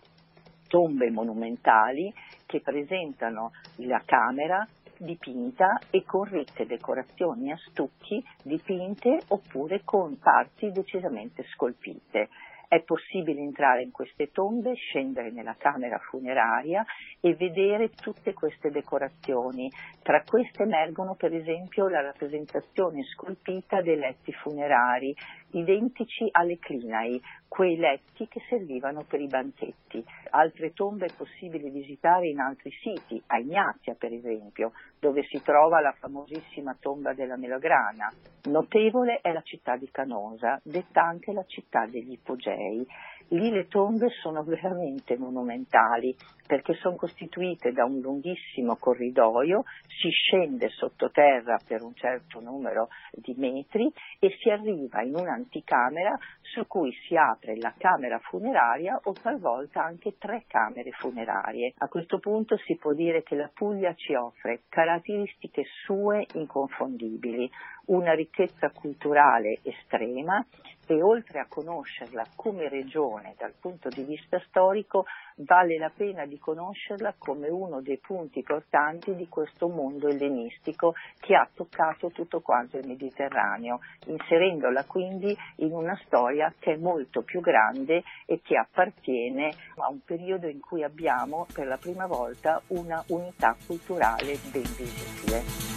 tombe 0.68 1.10
monumentali 1.10 2.14
che 2.46 2.62
presentano 2.62 3.54
la 3.78 4.04
camera 4.06 4.64
dipinta 5.00 5.80
e 5.90 6.04
con 6.04 6.26
ricche 6.26 6.68
decorazioni 6.68 7.52
a 7.52 7.58
stucchi 7.58 8.24
dipinte 8.44 9.20
oppure 9.30 9.82
con 9.84 10.16
parti 10.20 10.70
decisamente 10.72 11.44
scolpite. 11.56 12.30
È 12.74 12.82
possibile 12.82 13.40
entrare 13.40 13.84
in 13.84 13.92
queste 13.92 14.32
tombe, 14.32 14.74
scendere 14.74 15.30
nella 15.30 15.54
camera 15.60 16.00
funeraria 16.00 16.84
e 17.20 17.36
vedere 17.36 17.90
tutte 17.90 18.34
queste 18.34 18.72
decorazioni. 18.72 19.70
Tra 20.02 20.24
queste 20.24 20.64
emergono 20.64 21.14
per 21.14 21.36
esempio 21.36 21.88
la 21.88 22.02
rappresentazione 22.02 23.04
scolpita 23.04 23.84
dei 23.84 23.98
letti 23.98 24.34
funerari, 24.34 25.16
identici 25.52 26.28
alle 26.32 26.58
clinai, 26.58 27.22
quei 27.48 27.78
letti 27.78 28.28
che 28.28 28.42
servivano 28.50 29.04
per 29.08 29.22
i 29.22 29.28
banchetti. 29.28 30.04
Altre 30.32 30.74
tombe 30.74 31.06
è 31.06 31.16
possibile 31.16 31.70
visitare 31.70 32.28
in 32.30 32.40
altri 32.40 32.72
siti, 32.72 33.22
a 33.28 33.38
Ignazia 33.38 33.94
per 33.94 34.12
esempio, 34.12 34.72
dove 35.04 35.24
si 35.24 35.42
trova 35.42 35.82
la 35.82 35.94
famosissima 36.00 36.78
tomba 36.80 37.12
della 37.14 37.36
Melograna. 37.36 38.10
Notevole 38.44 39.20
è 39.22 39.34
la 39.34 39.42
città 39.42 39.76
di 39.76 39.90
Canosa, 39.92 40.62
detta 40.64 41.04
anche 41.04 41.34
la 41.34 41.44
città 41.46 41.86
degli 41.86 42.14
ipogei. 42.14 42.88
Lì 43.28 43.50
le 43.50 43.68
tombe 43.68 44.08
sono 44.22 44.44
veramente 44.48 45.18
monumentali 45.18 46.16
perché 46.46 46.74
sono 46.76 46.96
costituite 46.96 47.72
da 47.72 47.86
un 47.86 48.00
lunghissimo 48.00 48.76
corridoio, 48.76 49.64
si 49.88 50.10
scende 50.10 50.70
sottoterra 50.70 51.58
per 51.66 51.84
un 51.84 51.94
certo 51.96 52.40
numero 52.40 52.90
di 53.12 53.34
metri 53.38 53.92
e 54.20 54.36
si 54.40 54.50
arriva 54.50 55.02
in 55.02 55.16
un'anticamera 55.16 56.18
su 56.42 56.68
cui 56.68 56.92
si 57.08 57.16
apre 57.16 57.58
la 57.58 57.74
camera 57.78 58.20
funeraria 58.20 59.00
o 59.04 59.14
talvolta 59.14 59.84
anche 59.84 60.18
tre 60.18 60.44
camere 60.48 60.92
funerarie. 60.92 61.74
A 61.78 61.88
questo 61.88 62.20
punto 62.20 62.58
si 62.58 62.76
può 62.76 62.94
dire 62.94 63.24
che 63.24 63.36
la 63.36 63.50
Puglia 63.52 63.94
ci 63.96 64.14
offre 64.14 64.62
caratteristiche 64.70 65.64
sue 65.86 66.26
inconfondibili, 66.34 67.50
una 67.86 68.14
ricchezza 68.14 68.70
culturale 68.70 69.60
estrema 69.64 70.46
e 70.88 71.02
oltre 71.02 71.40
a 71.40 71.48
conoscerla 71.48 72.26
come 72.36 72.70
regione 72.70 73.36
dal 73.38 73.54
punto 73.60 73.90
di 73.90 74.04
vista 74.04 74.40
storico 74.48 75.06
vale 75.38 75.78
la 75.78 75.92
pena 75.96 76.26
di 76.26 76.38
conoscerla 76.38 77.16
come 77.18 77.50
uno 77.50 77.82
dei 77.82 77.98
punti 77.98 78.44
portanti 78.44 79.16
di 79.16 79.28
questo 79.28 79.68
mondo 79.68 80.08
ellenistico 80.08 80.94
che 81.20 81.36
ha 81.36 81.48
toccato 81.54 82.10
tutto 82.12 82.42
quanto 82.42 82.78
il 82.78 82.88
Mediterraneo, 82.88 83.80
inserendola 84.06 84.86
quindi 84.86 85.36
in 85.58 85.72
una 85.72 86.00
storia 86.06 86.54
che 86.60 86.74
è 86.74 86.78
molto 86.78 87.22
più 87.22 87.42
grande 87.42 88.04
e 88.26 88.42
che 88.42 88.58
appartiene 88.58 89.54
a 89.78 89.90
un 89.90 90.00
periodo 90.04 90.48
in 90.48 90.60
cui 90.60 90.84
abbiamo 90.84 91.48
per 91.54 91.68
la 91.68 91.78
prima 91.78 92.06
volta 92.06 92.62
una 92.68 93.04
unità 93.08 93.56
culturale 93.66 94.38
ben 94.52 94.62
visibile. 94.62 95.73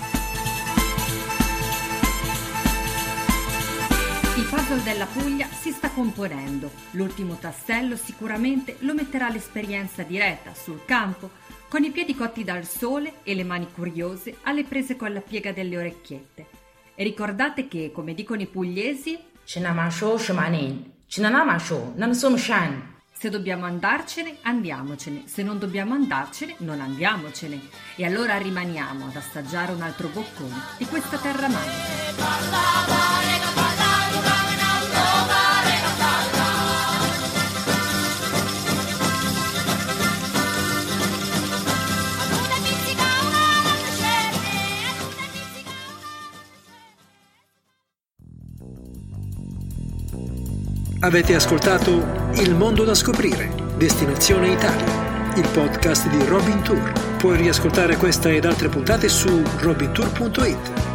Il 4.37 4.45
puzzle 4.45 4.83
della 4.83 5.07
Puglia 5.07 5.49
si 5.49 5.71
sta 5.71 5.89
componendo. 5.89 6.71
L'ultimo 6.91 7.37
tassello 7.37 7.97
sicuramente 7.97 8.77
lo 8.81 8.93
metterà 8.93 9.31
l'esperienza 9.31 10.03
diretta 10.03 10.53
sul 10.53 10.85
campo, 10.85 11.31
con 11.69 11.83
i 11.85 11.91
piedi 11.91 12.15
cotti 12.15 12.45
dal 12.45 12.67
sole 12.67 13.15
e 13.23 13.35
le 13.35 13.45
mani 13.45 13.67
curiose 13.73 14.37
alle 14.43 14.65
prese 14.65 14.95
con 14.95 15.15
la 15.15 15.21
piega 15.21 15.53
delle 15.53 15.79
orecchiette. 15.79 16.47
E 16.95 17.03
ricordate 17.03 17.67
che, 17.67 17.91
come 17.95 18.13
dicono 18.13 18.43
i 18.43 18.47
pugliesi, 18.47 19.19
se 23.19 23.31
dobbiamo 23.31 23.65
andarcene, 23.65 24.37
andiamocene, 24.43 25.23
se 25.25 25.43
non 25.43 25.59
dobbiamo 25.59 25.95
andarcene, 25.95 26.57
non 26.59 26.83
andiamocene. 26.83 27.59
E 27.97 28.05
allora 28.05 28.37
rimaniamo 28.37 29.07
ad 29.07 29.17
assaggiare 29.17 29.73
un 29.73 29.81
altro 29.81 30.09
boccone 30.09 30.61
di 30.77 30.85
questa 30.85 31.17
terra 31.17 31.49
magica. 31.49 32.87
Avete 51.07 51.37
ascoltato 51.37 52.33
Il 52.33 52.57
mondo 52.57 52.83
da 52.83 52.93
scoprire, 52.93 53.49
Destinazione 53.77 54.49
Italia, 54.49 55.35
il 55.37 55.49
podcast 55.53 56.09
di 56.09 56.19
Robin 56.25 56.61
Tour. 56.63 57.17
Puoi 57.17 57.37
riascoltare 57.37 57.95
questa 57.95 58.29
ed 58.29 58.45
altre 58.45 58.69
puntate 58.69 59.09
su 59.09 59.41
robintour.it. 59.61 60.86